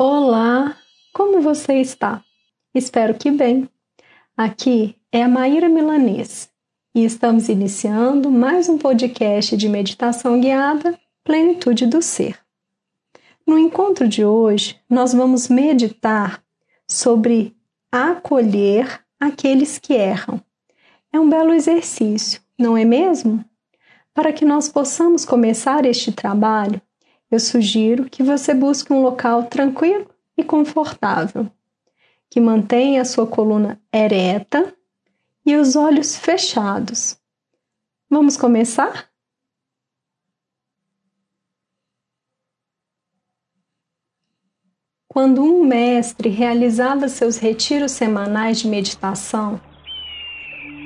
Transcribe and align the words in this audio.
Olá, 0.00 0.76
como 1.12 1.40
você 1.40 1.80
está? 1.80 2.22
Espero 2.72 3.14
que 3.14 3.32
bem. 3.32 3.68
Aqui 4.36 4.94
é 5.10 5.24
a 5.24 5.28
Maíra 5.28 5.68
Milanês 5.68 6.48
e 6.94 7.04
estamos 7.04 7.48
iniciando 7.48 8.30
mais 8.30 8.68
um 8.68 8.78
podcast 8.78 9.56
de 9.56 9.68
meditação 9.68 10.40
guiada 10.40 10.96
Plenitude 11.24 11.84
do 11.88 12.00
Ser. 12.00 12.38
No 13.44 13.58
encontro 13.58 14.06
de 14.06 14.24
hoje, 14.24 14.80
nós 14.88 15.12
vamos 15.12 15.48
meditar 15.48 16.44
sobre 16.88 17.56
acolher 17.90 19.00
aqueles 19.18 19.78
que 19.78 19.94
erram. 19.94 20.40
É 21.12 21.18
um 21.18 21.28
belo 21.28 21.52
exercício, 21.52 22.40
não 22.56 22.76
é 22.76 22.84
mesmo? 22.84 23.44
Para 24.14 24.32
que 24.32 24.44
nós 24.44 24.68
possamos 24.68 25.24
começar 25.24 25.84
este 25.84 26.12
trabalho, 26.12 26.80
eu 27.30 27.38
sugiro 27.38 28.08
que 28.08 28.22
você 28.22 28.54
busque 28.54 28.92
um 28.92 29.02
local 29.02 29.44
tranquilo 29.44 30.08
e 30.36 30.42
confortável, 30.42 31.50
que 32.30 32.40
mantenha 32.40 33.02
a 33.02 33.04
sua 33.04 33.26
coluna 33.26 33.80
ereta 33.92 34.74
e 35.44 35.56
os 35.56 35.76
olhos 35.76 36.16
fechados. 36.16 37.18
Vamos 38.08 38.36
começar? 38.36 39.08
Quando 45.06 45.42
um 45.42 45.64
mestre 45.64 46.28
realizava 46.28 47.08
seus 47.08 47.38
retiros 47.38 47.92
semanais 47.92 48.60
de 48.60 48.68
meditação, 48.68 49.60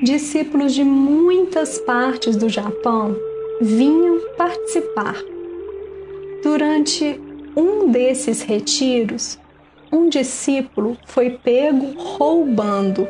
discípulos 0.01 0.73
de 0.73 0.83
muitas 0.83 1.77
partes 1.79 2.35
do 2.35 2.49
Japão 2.49 3.15
vinham 3.61 4.19
participar. 4.35 5.32
Durante 6.43 7.21
um 7.55 7.89
desses 7.89 8.41
retiros, 8.41 9.39
um 9.89 10.09
discípulo 10.09 10.97
foi 11.05 11.29
pego 11.29 11.93
roubando. 11.97 13.07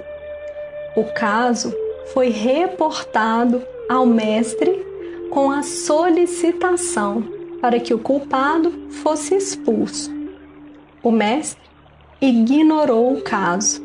O 0.95 1.03
caso 1.16 1.73
foi 2.14 2.30
reportado 2.30 3.64
ao 3.90 4.06
mestre 4.06 4.86
com 5.31 5.50
a 5.50 5.64
solicitação 5.64 7.23
para 7.59 7.80
que 7.80 7.92
o 7.92 7.98
culpado 7.98 8.72
fosse 9.02 9.34
expulso. 9.34 10.12
O 11.02 11.09
mestre 11.09 11.68
ignorou 12.22 13.16
o 13.16 13.22
caso. 13.23 13.81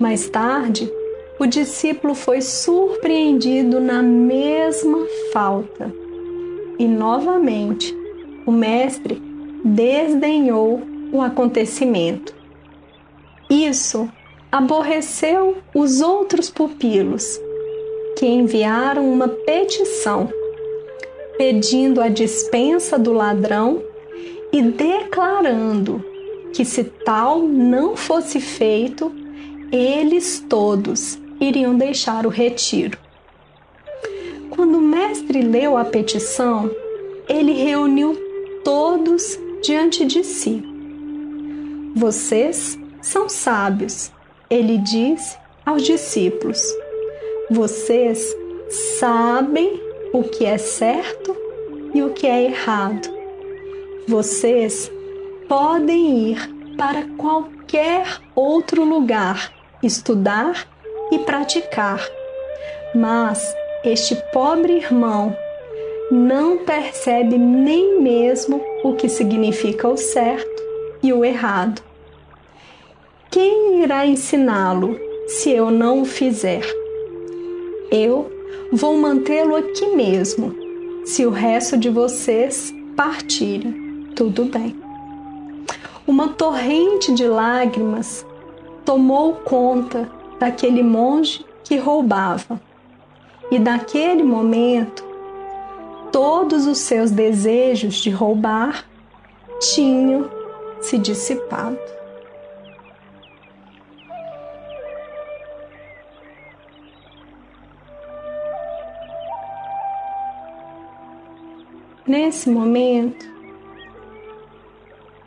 Mais 0.00 0.26
tarde, 0.30 0.90
o 1.38 1.44
discípulo 1.44 2.14
foi 2.14 2.40
surpreendido 2.40 3.78
na 3.78 4.02
mesma 4.02 5.06
falta 5.34 5.92
e 6.78 6.88
novamente 6.88 8.07
o 8.48 8.50
mestre 8.50 9.20
desdenhou 9.62 10.80
o 11.12 11.20
acontecimento. 11.20 12.34
Isso 13.50 14.08
aborreceu 14.50 15.58
os 15.74 16.00
outros 16.00 16.48
pupilos, 16.48 17.38
que 18.16 18.24
enviaram 18.24 19.12
uma 19.12 19.28
petição 19.28 20.30
pedindo 21.36 22.00
a 22.00 22.08
dispensa 22.08 22.98
do 22.98 23.12
ladrão 23.12 23.82
e 24.50 24.62
declarando 24.62 26.02
que, 26.54 26.64
se 26.64 26.84
tal 26.84 27.40
não 27.40 27.98
fosse 27.98 28.40
feito, 28.40 29.12
eles 29.70 30.42
todos 30.48 31.18
iriam 31.38 31.76
deixar 31.76 32.24
o 32.24 32.30
retiro. 32.30 32.96
Quando 34.48 34.78
o 34.78 34.80
mestre 34.80 35.42
leu 35.42 35.76
a 35.76 35.84
petição, 35.84 36.70
ele 37.28 37.52
reuniu 37.52 38.27
todos 38.68 39.40
diante 39.62 40.04
de 40.04 40.22
si. 40.22 40.62
Vocês 41.96 42.78
são 43.00 43.26
sábios, 43.26 44.12
ele 44.50 44.76
disse 44.76 45.38
aos 45.64 45.82
discípulos. 45.84 46.60
Vocês 47.50 48.36
sabem 48.98 49.80
o 50.12 50.22
que 50.22 50.44
é 50.44 50.58
certo 50.58 51.34
e 51.94 52.02
o 52.02 52.10
que 52.10 52.26
é 52.26 52.44
errado. 52.44 53.08
Vocês 54.06 54.92
podem 55.48 56.32
ir 56.32 56.74
para 56.76 57.06
qualquer 57.16 58.20
outro 58.34 58.84
lugar, 58.84 59.50
estudar 59.82 60.68
e 61.10 61.18
praticar. 61.20 62.06
Mas 62.94 63.50
este 63.82 64.14
pobre 64.30 64.74
irmão 64.74 65.34
não 66.10 66.58
percebe 66.58 67.36
nem 67.36 68.00
mesmo 68.00 68.62
o 68.82 68.94
que 68.94 69.08
significa 69.08 69.88
o 69.88 69.96
certo 69.96 70.62
e 71.02 71.12
o 71.12 71.24
errado. 71.24 71.82
Quem 73.30 73.82
irá 73.82 74.06
ensiná-lo 74.06 74.98
se 75.26 75.50
eu 75.50 75.70
não 75.70 76.02
o 76.02 76.04
fizer? 76.04 76.62
Eu 77.90 78.30
vou 78.72 78.96
mantê-lo 78.96 79.54
aqui 79.54 79.86
mesmo. 79.88 80.54
Se 81.04 81.26
o 81.26 81.30
resto 81.30 81.76
de 81.76 81.90
vocês 81.90 82.72
partirem, 82.96 84.06
tudo 84.14 84.46
bem. 84.46 84.76
Uma 86.06 86.28
torrente 86.28 87.14
de 87.14 87.26
lágrimas 87.28 88.26
tomou 88.84 89.34
conta 89.34 90.10
daquele 90.38 90.82
monge 90.82 91.44
que 91.64 91.76
roubava. 91.76 92.60
E 93.50 93.58
naquele 93.58 94.22
momento 94.22 95.07
todos 96.12 96.66
os 96.66 96.78
seus 96.78 97.10
desejos 97.10 97.96
de 97.96 98.10
roubar 98.10 98.84
tinham 99.60 100.30
se 100.80 100.98
dissipado. 100.98 101.78
Nesse 112.06 112.48
momento, 112.48 113.26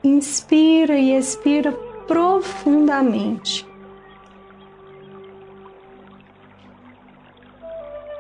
inspira 0.03 0.97
e 0.97 1.15
expira 1.15 1.71
profundamente. 2.07 3.67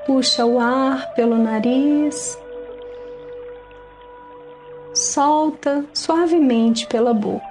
Puxa 0.05 0.45
o 0.45 0.59
ar 0.59 1.13
pelo 1.15 1.37
nariz 1.37 2.40
solta 5.11 5.85
suavemente 5.93 6.87
pela 6.87 7.13
boca. 7.13 7.45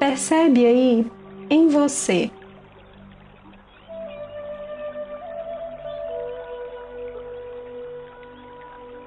Percebe 0.00 0.66
aí 0.66 1.06
em 1.48 1.68
você 1.68 2.30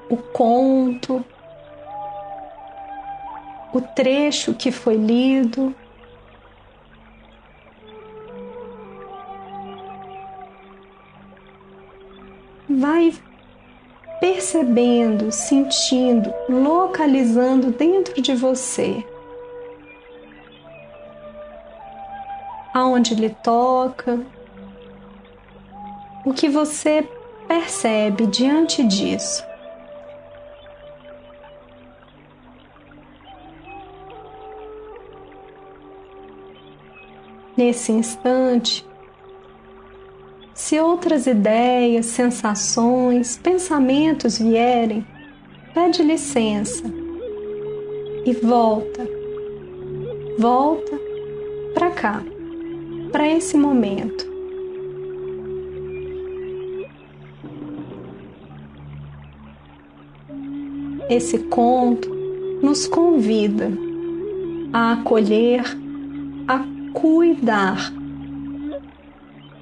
o 0.09 0.17
conto, 0.31 1.25
o 3.73 3.81
trecho 3.81 4.53
que 4.53 4.71
foi 4.71 4.95
lido. 4.95 5.75
Percebendo, 14.43 15.31
sentindo, 15.31 16.33
localizando 16.49 17.71
dentro 17.71 18.21
de 18.21 18.35
você. 18.35 19.01
Aonde 22.73 23.15
lhe 23.15 23.29
toca, 23.29 24.19
o 26.25 26.33
que 26.33 26.49
você 26.49 27.07
percebe 27.47 28.27
diante 28.27 28.83
disso. 28.83 29.45
Nesse 37.55 37.93
instante, 37.93 38.85
se 40.73 40.79
outras 40.79 41.27
ideias, 41.27 42.07
sensações, 42.07 43.37
pensamentos 43.37 44.39
vierem, 44.39 45.05
pede 45.71 46.01
licença 46.01 46.83
e 48.25 48.33
volta. 48.33 49.07
Volta 50.39 50.99
para 51.75 51.91
cá, 51.91 52.23
para 53.11 53.27
esse 53.27 53.55
momento. 53.55 54.25
Esse 61.07 61.37
conto 61.37 62.09
nos 62.63 62.87
convida 62.87 63.71
a 64.73 64.93
acolher, 64.93 65.65
a 66.47 66.65
cuidar 66.93 67.93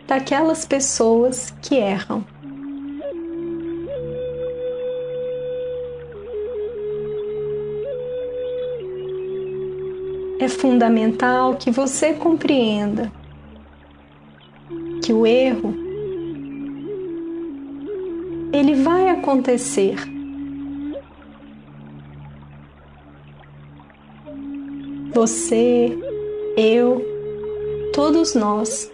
daquelas 0.07 0.65
pessoas 0.65 1.53
que 1.62 1.75
erram. 1.75 2.25
É 10.39 10.48
fundamental 10.48 11.56
que 11.56 11.69
você 11.69 12.13
compreenda 12.13 13.12
que 15.03 15.13
o 15.13 15.25
erro 15.25 15.74
ele 18.51 18.75
vai 18.75 19.09
acontecer. 19.09 19.95
Você, 25.13 25.98
eu, 26.57 27.01
todos 27.94 28.33
nós 28.33 28.90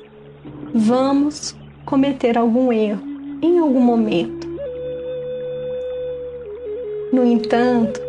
vamos 0.73 1.55
cometer 1.85 2.37
algum 2.37 2.71
erro 2.71 3.01
em 3.41 3.59
algum 3.59 3.79
momento. 3.79 4.47
No 7.11 7.25
entanto, 7.25 7.99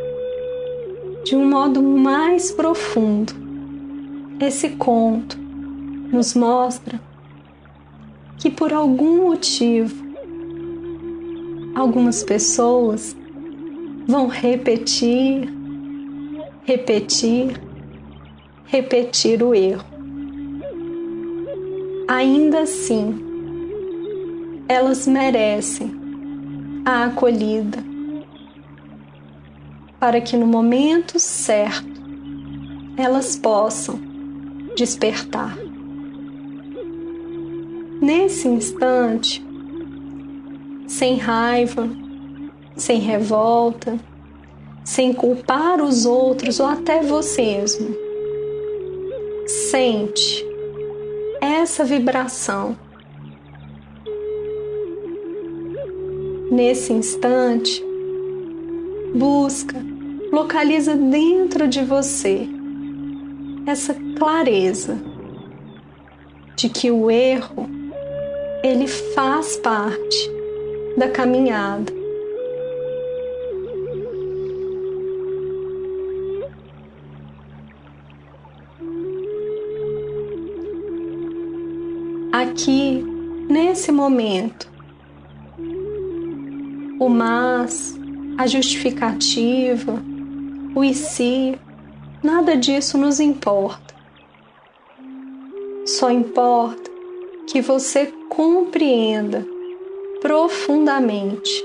de 1.25 1.37
um 1.37 1.49
modo 1.49 1.83
mais 1.83 2.51
profundo, 2.51 3.33
esse 4.41 4.71
conto 4.71 5.39
nos 5.39 6.35
mostra 6.35 7.01
que 8.39 8.51
por 8.51 8.73
algum 8.73 9.29
motivo 9.29 10.07
algumas 11.75 12.23
pessoas 12.23 13.17
vão 14.07 14.27
repetir, 14.27 15.49
repetir, 16.65 17.61
repetir 18.65 19.43
o 19.43 19.55
erro. 19.55 19.88
Ainda 22.09 22.61
assim, 22.61 23.21
elas 24.67 25.07
merecem 25.07 25.93
a 26.83 27.05
acolhida 27.05 27.85
para 30.01 30.19
que 30.19 30.35
no 30.35 30.47
momento 30.47 31.19
certo 31.19 32.01
elas 32.97 33.37
possam 33.37 34.01
despertar. 34.75 35.55
Nesse 38.01 38.49
instante, 38.49 39.47
sem 40.87 41.19
raiva, 41.19 41.91
sem 42.75 43.01
revolta, 43.01 44.01
sem 44.83 45.13
culpar 45.13 45.83
os 45.83 46.07
outros 46.07 46.59
ou 46.59 46.67
até 46.67 47.03
você 47.03 47.59
mesmo. 47.59 47.95
Sente 49.47 50.48
essa 51.69 51.85
vibração. 51.85 52.75
Nesse 56.51 56.95
instante, 56.95 57.85
busca, 59.15 59.77
localiza 60.33 60.97
dentro 60.97 61.69
de 61.69 61.85
você 61.85 62.49
essa 63.67 63.95
clareza 64.19 64.99
de 66.57 66.71
que 66.71 66.91
o 66.91 67.11
erro 67.11 67.69
ele 68.65 68.89
faz 68.89 69.59
parte 69.59 70.31
da 70.97 71.11
caminhada. 71.11 71.98
Momento, 84.09 84.73
o 86.99 87.11
mas, 87.11 87.95
a 88.39 88.47
justificativa, 88.47 90.03
o 90.75 90.83
e 90.83 90.95
se, 90.95 91.59
nada 92.23 92.57
disso 92.57 92.97
nos 92.97 93.21
importa. 93.21 93.95
Só 95.85 96.11
importa 96.11 96.91
que 97.47 97.61
você 97.61 98.07
compreenda 98.31 99.47
profundamente 100.23 101.65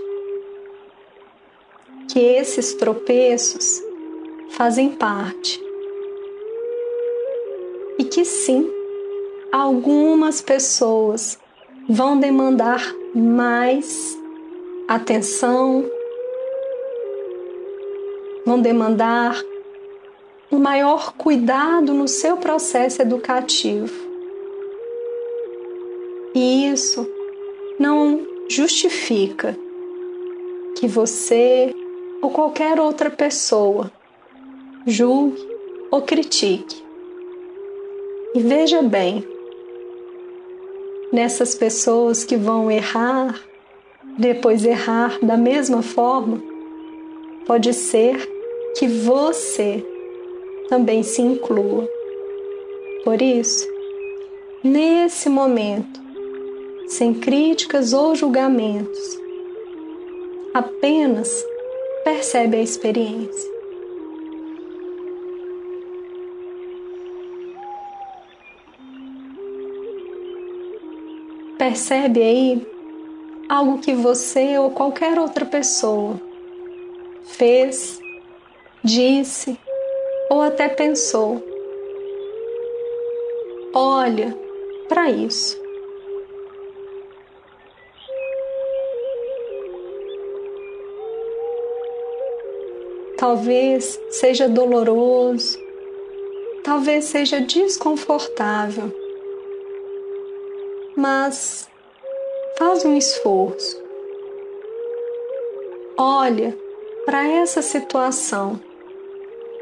que 2.10 2.19
esses 2.19 2.74
tropeços 2.74 3.81
fazem 4.51 4.90
parte 4.90 5.62
e 7.98 8.04
que 8.04 8.25
sim, 8.25 8.69
algumas 9.51 10.42
pessoas 10.42 11.40
vão 11.89 12.19
demandar 12.19 12.81
mais 13.13 14.18
atenção, 14.88 15.83
vão 18.45 18.62
demandar 18.62 19.41
um 20.51 20.59
maior 20.59 21.13
cuidado 21.13 21.94
no 21.94 22.07
seu 22.07 22.38
processo 22.38 23.01
educativo. 23.01 23.94
E 26.35 26.71
isso 26.71 27.07
não 27.80 28.25
justifica 28.50 29.57
que 30.77 30.88
você 30.88 31.74
ou 32.21 32.30
qualquer 32.30 32.80
outra 32.80 33.09
pessoa 33.09 33.91
julgue 34.85 35.45
ou 35.91 36.01
critique. 36.01 36.83
E 38.35 38.39
veja 38.39 38.81
bem, 38.81 39.32
nessas 41.13 41.54
pessoas 41.54 42.24
que 42.24 42.36
vão 42.36 42.71
errar, 42.71 43.39
depois 44.18 44.65
errar 44.65 45.19
da 45.21 45.38
mesma 45.38 45.83
forma, 45.83 46.42
pode 47.45 47.71
ser 47.71 48.18
que 48.75 48.88
você 48.88 49.86
também 50.69 51.04
se 51.04 51.21
inclua. 51.21 51.88
Por 53.04 53.21
isso, 53.21 53.68
nesse 54.63 55.30
momento, 55.30 56.01
sem 56.88 57.13
críticas 57.13 57.94
ou 57.94 58.16
julgamentos. 58.16 59.19
Apenas 60.51 61.45
percebe 62.04 62.57
a 62.57 62.62
experiência. 62.62 63.52
Percebe 71.63 72.21
aí 72.21 72.68
algo 73.47 73.80
que 73.80 73.94
você 73.94 74.59
ou 74.59 74.71
qualquer 74.71 75.18
outra 75.18 75.45
pessoa 75.45 76.19
fez, 77.23 78.02
disse 78.83 79.57
ou 80.30 80.42
até 80.42 80.68
pensou. 80.68 81.42
Olha 83.73 84.37
para 84.90 85.09
isso. 85.09 85.57
Talvez 93.18 93.97
seja 94.09 94.49
doloroso, 94.49 95.57
talvez 96.61 97.06
seja 97.06 97.40
desconfortável, 97.40 98.94
mas 100.95 101.69
faz 102.57 102.85
um 102.85 102.95
esforço. 102.95 103.81
Olha 105.97 106.57
para 107.06 107.28
essa 107.28 107.62
situação 107.62 108.59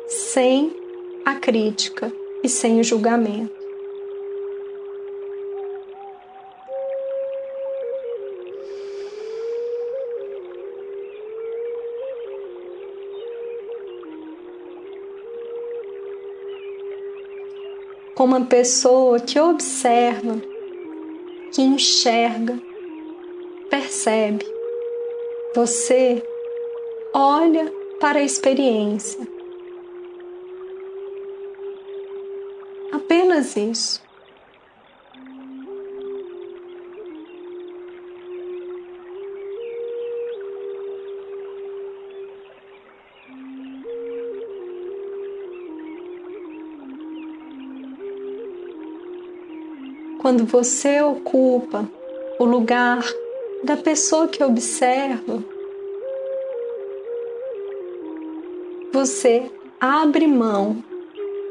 sem 0.08 0.76
a 1.26 1.36
crítica 1.36 2.12
e 2.44 2.50
sem 2.50 2.80
o 2.80 2.84
julgamento. 2.84 3.62
como 18.22 18.36
uma 18.36 18.46
pessoa 18.46 19.20
que 19.20 19.40
observa, 19.40 20.40
que 21.52 21.62
enxerga, 21.62 22.60
percebe. 23.70 24.46
Você 25.54 26.24
olha 27.14 27.72
para 28.00 28.20
a 28.20 28.24
experiência. 28.24 29.28
Apenas 32.92 33.56
isso. 33.56 34.02
Quando 50.22 50.46
você 50.46 51.02
ocupa 51.02 51.90
o 52.38 52.46
lugar 52.46 53.04
da 53.64 53.76
pessoa 53.76 54.28
que 54.28 54.44
observa, 54.44 55.44
você 58.94 59.50
abre 59.80 60.28
mão 60.28 60.84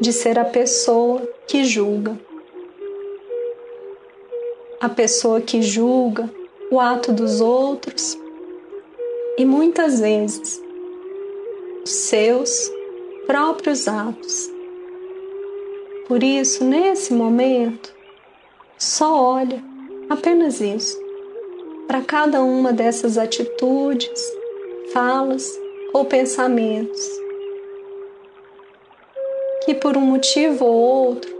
de 0.00 0.12
ser 0.12 0.38
a 0.38 0.44
pessoa 0.44 1.20
que 1.48 1.64
julga. 1.64 2.16
A 4.80 4.88
pessoa 4.88 5.40
que 5.40 5.60
julga 5.60 6.30
o 6.70 6.78
ato 6.78 7.12
dos 7.12 7.40
outros 7.40 8.16
e 9.36 9.44
muitas 9.44 9.98
vezes 9.98 10.62
os 11.84 11.90
seus 11.90 12.70
próprios 13.26 13.88
atos. 13.88 14.48
Por 16.06 16.22
isso, 16.22 16.64
nesse 16.64 17.12
momento, 17.12 17.99
só 18.80 19.14
olha 19.14 19.62
apenas 20.08 20.58
isso 20.60 20.98
para 21.86 22.00
cada 22.00 22.42
uma 22.42 22.72
dessas 22.72 23.18
atitudes, 23.18 24.22
falas 24.90 25.46
ou 25.92 26.06
pensamentos 26.06 27.20
que 29.66 29.74
por 29.74 29.98
um 29.98 30.00
motivo 30.00 30.64
ou 30.64 30.74
outro 30.74 31.30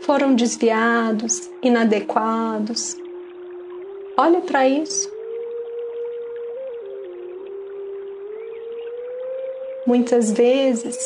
foram 0.00 0.34
desviados, 0.34 1.48
inadequados. 1.62 2.96
Olha 4.16 4.40
para 4.40 4.68
isso. 4.68 5.08
Muitas 9.86 10.32
vezes 10.32 10.98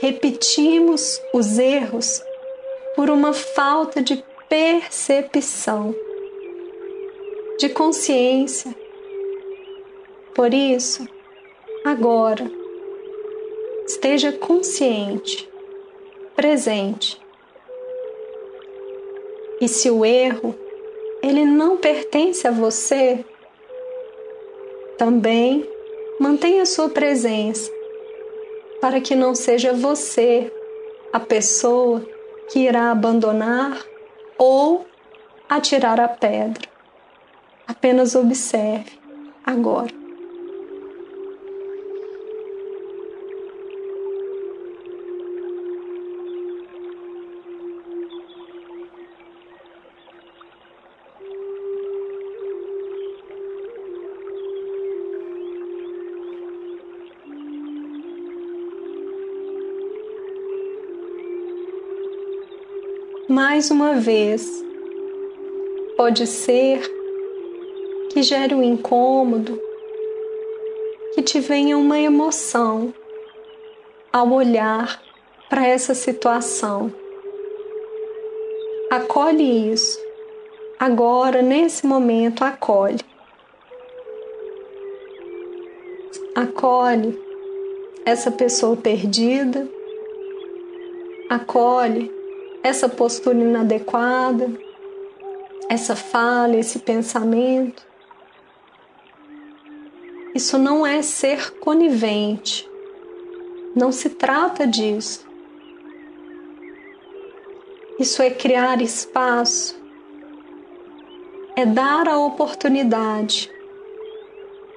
repetimos 0.00 1.20
os 1.34 1.58
erros 1.58 2.22
por 2.94 3.10
uma 3.10 3.32
falta 3.32 4.00
de 4.00 4.24
percepção, 4.52 5.94
de 7.58 7.70
consciência. 7.70 8.76
Por 10.34 10.52
isso, 10.52 11.08
agora, 11.82 12.44
esteja 13.86 14.30
consciente, 14.30 15.50
presente. 16.36 17.18
E 19.58 19.66
se 19.68 19.88
o 19.88 20.04
erro 20.04 20.54
ele 21.22 21.46
não 21.46 21.78
pertence 21.78 22.46
a 22.46 22.50
você, 22.50 23.24
também 24.98 25.66
mantenha 26.20 26.66
sua 26.66 26.90
presença 26.90 27.72
para 28.82 29.00
que 29.00 29.14
não 29.14 29.34
seja 29.34 29.72
você 29.72 30.52
a 31.10 31.18
pessoa 31.18 32.06
que 32.50 32.58
irá 32.58 32.90
abandonar 32.90 33.91
ou 34.44 34.84
atirar 35.48 36.00
a 36.00 36.08
pedra. 36.08 36.68
Apenas 37.64 38.16
observe 38.16 38.98
agora. 39.46 40.01
Mais 63.32 63.70
uma 63.70 63.94
vez. 63.94 64.62
Pode 65.96 66.26
ser 66.26 66.82
que 68.10 68.22
gere 68.22 68.54
um 68.54 68.62
incômodo, 68.62 69.58
que 71.14 71.22
te 71.22 71.40
venha 71.40 71.78
uma 71.78 71.98
emoção 71.98 72.92
ao 74.12 74.30
olhar 74.30 75.02
para 75.48 75.66
essa 75.66 75.94
situação. 75.94 76.92
Acolhe 78.90 79.72
isso. 79.72 79.98
Agora, 80.78 81.40
nesse 81.40 81.86
momento, 81.86 82.44
acolhe. 82.44 83.00
Acolhe 86.34 87.18
essa 88.04 88.30
pessoa 88.30 88.76
perdida. 88.76 89.66
Acolhe 91.30 92.21
essa 92.62 92.88
postura 92.88 93.38
inadequada, 93.38 94.50
essa 95.68 95.96
fala, 95.96 96.56
esse 96.56 96.78
pensamento. 96.78 97.86
Isso 100.34 100.58
não 100.58 100.86
é 100.86 101.02
ser 101.02 101.52
conivente. 101.58 102.68
Não 103.74 103.90
se 103.90 104.10
trata 104.10 104.66
disso. 104.66 105.26
Isso 107.98 108.22
é 108.22 108.30
criar 108.30 108.80
espaço, 108.80 109.80
é 111.54 111.64
dar 111.64 112.08
a 112.08 112.18
oportunidade 112.18 113.50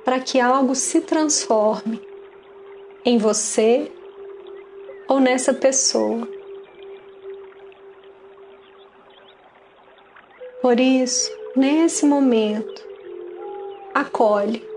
para 0.03 0.19
que 0.19 0.39
algo 0.39 0.75
se 0.75 1.01
transforme 1.01 1.99
em 3.03 3.17
você 3.17 3.91
ou 5.07 5.19
nessa 5.19 5.53
pessoa. 5.53 6.34
Por 10.65 10.79
isso, 10.79 11.31
nesse 11.55 12.07
momento, 12.07 12.83
acolhe 13.93 14.67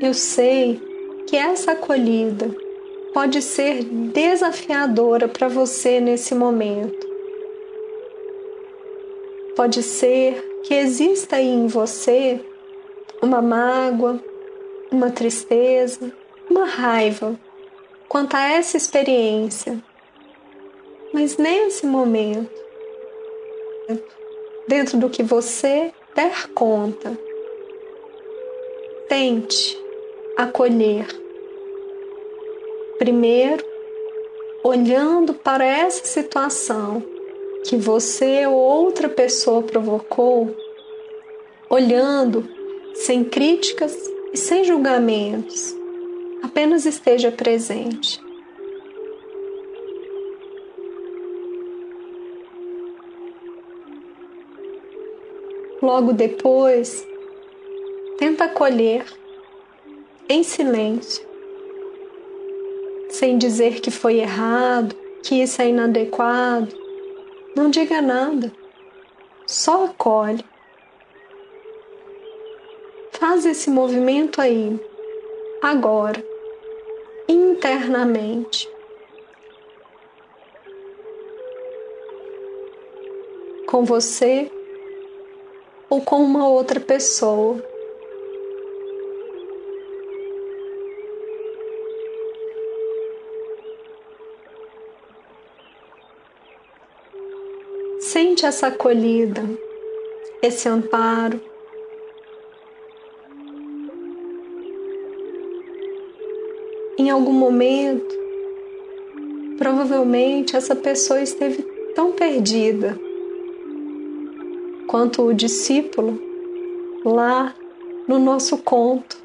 Eu 0.00 0.14
sei 0.14 0.80
que 1.26 1.36
essa 1.36 1.72
acolhida 1.72 2.54
pode 3.12 3.42
ser 3.42 3.82
desafiadora 3.82 5.26
para 5.26 5.48
você 5.48 5.98
nesse 5.98 6.36
momento. 6.36 7.04
Pode 9.56 9.82
ser 9.82 10.60
que 10.62 10.72
exista 10.72 11.34
aí 11.34 11.48
em 11.48 11.66
você 11.66 12.40
uma 13.20 13.42
mágoa, 13.42 14.22
uma 14.92 15.10
tristeza, 15.10 16.12
uma 16.48 16.64
raiva 16.64 17.36
quanto 18.08 18.36
a 18.36 18.52
essa 18.52 18.76
experiência. 18.76 19.82
Mas 21.12 21.36
nesse 21.36 21.84
momento, 21.84 22.62
dentro 24.68 24.96
do 24.96 25.10
que 25.10 25.24
você 25.24 25.92
der 26.14 26.46
conta, 26.54 27.18
tente 29.08 29.87
acolher. 30.38 31.04
Primeiro, 32.96 33.64
olhando 34.62 35.34
para 35.34 35.64
essa 35.64 36.06
situação 36.06 37.02
que 37.64 37.76
você 37.76 38.46
ou 38.46 38.54
outra 38.54 39.08
pessoa 39.08 39.64
provocou, 39.64 40.54
olhando 41.68 42.48
sem 42.94 43.24
críticas 43.24 43.92
e 44.32 44.36
sem 44.36 44.62
julgamentos, 44.62 45.74
apenas 46.40 46.86
esteja 46.86 47.32
presente. 47.32 48.20
Logo 55.82 56.12
depois, 56.12 57.04
tenta 58.18 58.44
acolher 58.44 59.17
em 60.28 60.42
silêncio, 60.42 61.26
sem 63.08 63.38
dizer 63.38 63.80
que 63.80 63.90
foi 63.90 64.18
errado, 64.18 64.94
que 65.22 65.42
isso 65.42 65.62
é 65.62 65.68
inadequado. 65.68 66.76
Não 67.56 67.70
diga 67.70 68.02
nada, 68.02 68.52
só 69.46 69.86
acolhe. 69.86 70.44
Faz 73.12 73.46
esse 73.46 73.70
movimento 73.70 74.40
aí, 74.40 74.78
agora, 75.62 76.22
internamente. 77.28 78.68
Com 83.66 83.84
você 83.84 84.50
ou 85.90 86.00
com 86.00 86.22
uma 86.22 86.48
outra 86.48 86.80
pessoa. 86.80 87.62
Sente 98.18 98.44
essa 98.44 98.66
acolhida, 98.66 99.44
esse 100.42 100.68
amparo. 100.68 101.40
Em 106.98 107.10
algum 107.10 107.32
momento, 107.32 108.12
provavelmente 109.56 110.56
essa 110.56 110.74
pessoa 110.74 111.22
esteve 111.22 111.62
tão 111.94 112.10
perdida 112.10 112.98
quanto 114.88 115.22
o 115.22 115.32
discípulo 115.32 116.20
lá 117.04 117.54
no 118.08 118.18
nosso 118.18 118.58
conto. 118.58 119.16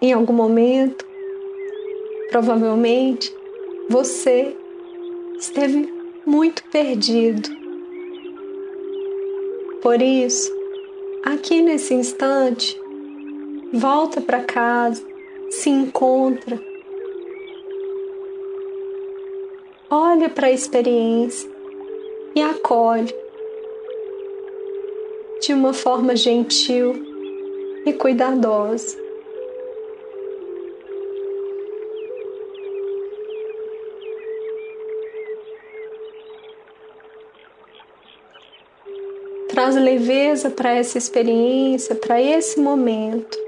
Em 0.00 0.12
algum 0.12 0.32
momento, 0.32 1.04
provavelmente, 2.30 3.34
você 3.88 4.56
esteve 5.40 5.91
muito 6.24 6.62
perdido. 6.70 7.48
Por 9.82 10.00
isso, 10.00 10.52
aqui 11.24 11.60
nesse 11.60 11.92
instante, 11.94 12.80
volta 13.72 14.20
para 14.20 14.44
casa, 14.44 15.04
se 15.50 15.68
encontra, 15.70 16.60
olha 19.90 20.28
para 20.28 20.46
a 20.46 20.52
experiência 20.52 21.50
e 22.34 22.40
acolhe 22.40 23.12
de 25.40 25.52
uma 25.52 25.72
forma 25.72 26.14
gentil 26.14 26.94
e 27.84 27.92
cuidadosa. 27.92 29.01
Traz 39.62 39.76
leveza 39.76 40.50
para 40.50 40.74
essa 40.74 40.98
experiência, 40.98 41.94
para 41.94 42.20
esse 42.20 42.58
momento. 42.58 43.38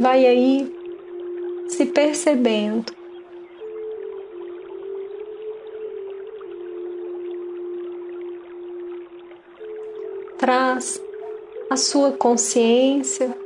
Vai 0.00 0.24
aí 0.24 0.74
se 1.68 1.84
percebendo. 1.84 2.94
Traz 10.38 10.98
a 11.68 11.76
sua 11.76 12.12
consciência, 12.12 13.36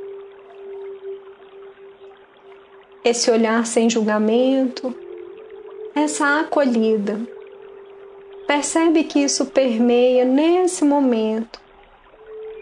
esse 3.03 3.29
olhar 3.29 3.65
sem 3.65 3.89
julgamento 3.89 5.06
essa 6.03 6.39
acolhida. 6.41 7.19
Percebe 8.45 9.03
que 9.03 9.19
isso 9.19 9.45
permeia 9.47 10.23
nesse 10.23 10.85
momento 10.85 11.59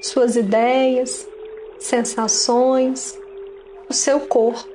suas 0.02 0.36
ideias, 0.36 1.28
sensações, 1.80 3.20
o 3.90 3.94
seu 3.94 4.22
corpo. 4.22 4.74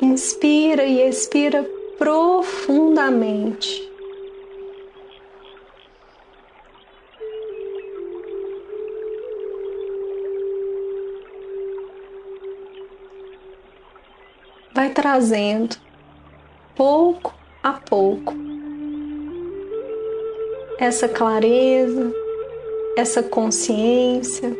Inspira 0.00 0.84
e 0.84 1.06
expira 1.08 1.62
profundamente. 1.98 3.89
Vai 14.80 14.88
trazendo 14.88 15.76
pouco 16.74 17.34
a 17.62 17.74
pouco 17.74 18.32
essa 20.78 21.06
clareza, 21.06 22.10
essa 22.96 23.22
consciência, 23.22 24.56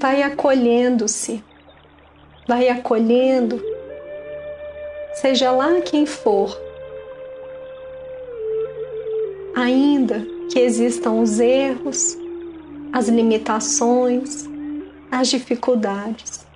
vai 0.00 0.22
acolhendo-se, 0.22 1.44
vai 2.48 2.70
acolhendo, 2.70 3.62
seja 5.12 5.50
lá 5.50 5.78
quem 5.82 6.06
for, 6.06 6.58
ainda 9.54 10.26
que 10.50 10.58
existam 10.58 11.20
os 11.20 11.38
erros, 11.38 12.16
as 12.90 13.06
limitações, 13.10 14.48
as 15.10 15.28
dificuldades 15.28 16.47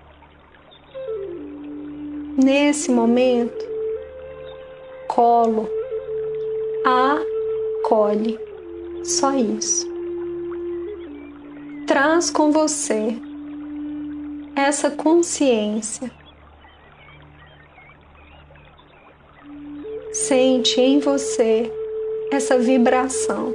nesse 2.36 2.90
momento, 2.90 3.64
colo, 5.08 5.68
acolhe, 7.84 8.38
só 9.04 9.34
isso. 9.34 9.90
Traz 11.86 12.30
com 12.30 12.50
você 12.50 13.16
essa 14.56 14.90
consciência. 14.90 16.10
Sente 20.12 20.80
em 20.80 21.00
você 21.00 21.70
essa 22.30 22.58
vibração. 22.58 23.54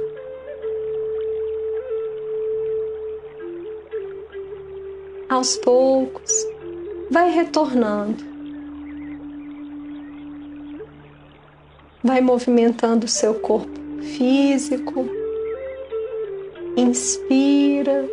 Aos 5.28 5.56
poucos, 5.56 6.46
vai 7.10 7.30
retornando 7.30 8.37
Vai 12.08 12.22
movimentando 12.22 13.04
o 13.04 13.08
seu 13.08 13.34
corpo 13.34 13.68
físico. 14.00 15.06
Inspira. 16.74 18.08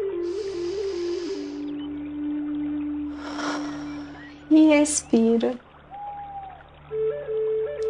E 4.51 4.73
expira. 4.73 5.53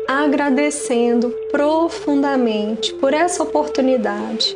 Agradecendo 0.08 1.32
profundamente 1.50 2.94
por 2.94 3.12
essa 3.12 3.42
oportunidade. 3.42 4.56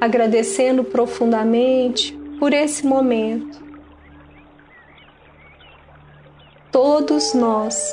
Agradecendo 0.00 0.84
profundamente 0.84 2.16
por 2.38 2.52
esse 2.52 2.86
momento. 2.86 3.60
Todos 6.70 7.34
nós 7.34 7.92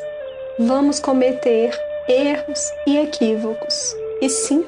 vamos 0.62 1.00
cometer 1.00 1.72
erros 2.08 2.72
e 2.86 2.98
equívocos. 2.98 3.96
E 4.22 4.30
sim, 4.30 4.64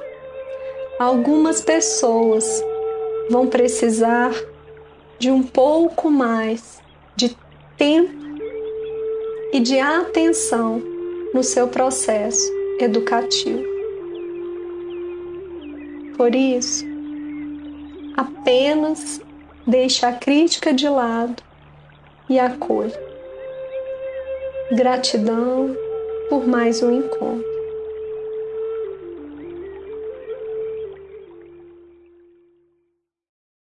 algumas 1.00 1.62
pessoas 1.62 2.64
vão 3.30 3.48
precisar 3.48 4.34
de 5.20 5.30
um 5.30 5.44
pouco 5.44 6.10
mais 6.10 6.82
de 7.16 7.38
tempo 7.78 8.12
e 9.52 9.60
de 9.60 9.80
atenção 9.80 10.82
no 11.34 11.44
seu 11.44 11.68
processo 11.68 12.52
educativo. 12.80 13.64
Por 16.18 16.34
isso, 16.34 16.86
apenas 18.18 19.22
deixe 19.66 20.06
a 20.06 20.14
crítica 20.14 20.74
de 20.74 20.90
lado 20.90 21.42
e 22.30 22.40
acolha. 22.40 23.00
Gratidão 24.72 25.76
por 26.34 26.48
mais 26.48 26.82
um 26.82 26.92
encontro. 26.92 27.53